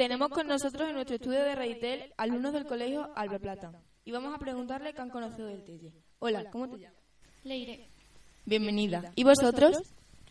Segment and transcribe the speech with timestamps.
[0.00, 3.70] Tenemos con nosotros en nuestro estudio de Reitel alumnos del colegio Alba Plata
[4.02, 5.92] y vamos a preguntarle qué han conocido del Telle.
[6.20, 6.98] Hola, ¿cómo te llamas?
[7.44, 7.86] Leire.
[8.46, 9.12] Bienvenida.
[9.14, 9.76] ¿Y vosotros?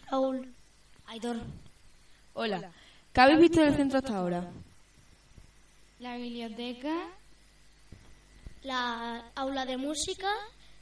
[0.10, 0.56] Raúl.
[1.06, 1.38] Aitor.
[2.34, 2.72] Hola.
[3.14, 4.52] ¿Qué habéis visto del centro hasta ahora?
[6.00, 7.08] La biblioteca.
[8.64, 10.32] La aula de música.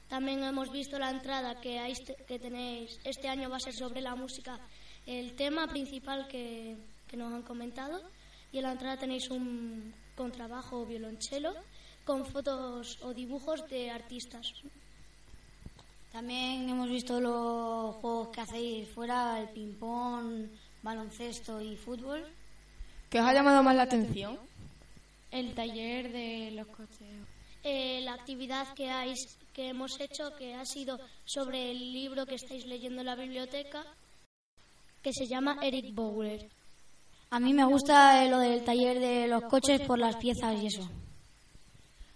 [0.07, 1.93] También hemos visto la entrada que, hay,
[2.25, 2.97] que tenéis.
[3.03, 4.57] Este año va a ser sobre la música.
[5.05, 8.01] El tema principal que, que nos han comentado.
[8.51, 11.53] Y en la entrada tenéis un contrabajo o violonchelo
[12.05, 14.53] con fotos o dibujos de artistas.
[16.11, 20.47] También hemos visto los juegos que hacéis fuera, el ping-pong,
[20.81, 22.25] baloncesto y fútbol.
[23.09, 24.39] ¿Qué os ha llamado más la atención?
[25.31, 27.07] El taller de los coches.
[27.63, 29.13] Eh, la actividad que, hay,
[29.53, 33.85] que hemos hecho, que ha sido sobre el libro que estáis leyendo en la biblioteca,
[35.03, 36.49] que se llama Eric Bowler.
[37.29, 40.89] A mí me gusta lo del taller de los coches por las piezas y eso.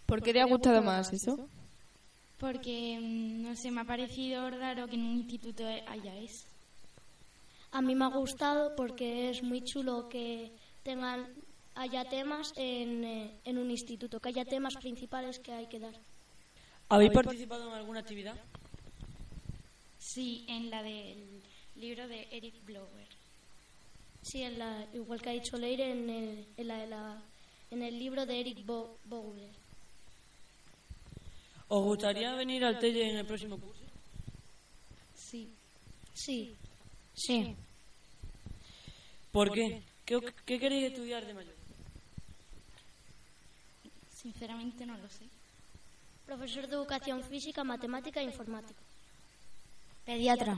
[0.06, 1.48] ¿Por qué te ha gustado más eso?
[2.38, 6.46] Porque, mm, no sé, me ha parecido raro que en un instituto haya eso.
[7.72, 10.52] A mí me ha gustado porque es muy chulo que
[10.84, 11.28] tengan
[11.76, 15.94] haya temas en, eh, en un instituto, que haya temas principales que hay que dar.
[16.90, 18.36] ¿Habéis participado en alguna actividad?
[19.98, 21.42] Sí, en la del
[21.76, 23.08] libro de Eric Blower.
[24.22, 27.22] Sí, en la, igual que ha dicho Leire, en el, en la, la,
[27.72, 29.50] en el libro de Eric Bo Bowler.
[31.68, 33.84] ¿Os gustaría venir al TELE en el próximo curso?
[35.16, 35.50] Sí.
[36.14, 36.56] Sí.
[37.14, 37.56] Sí.
[39.32, 39.82] ¿Por qué?
[40.06, 41.56] ¿Qué, qué queréis estudiar de mayor?
[44.14, 45.26] Sinceramente no lo sé.
[46.26, 48.80] Profesor de Educación Física, Matemática e Informática.
[50.06, 50.58] Pediatra.